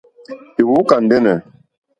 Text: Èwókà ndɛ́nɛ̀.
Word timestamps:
Èwókà 0.61 0.95
ndɛ́nɛ̀. 1.03 1.37